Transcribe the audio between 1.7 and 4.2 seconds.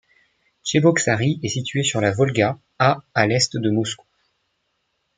sur la Volga, à à l’est de Moscou.